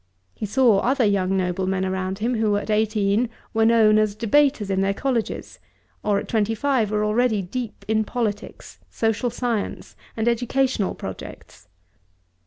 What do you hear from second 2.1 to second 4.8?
him who at eighteen were known as debaters